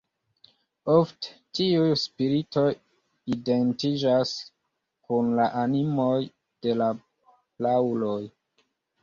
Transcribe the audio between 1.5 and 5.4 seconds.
tiuj spiritoj identiĝas kun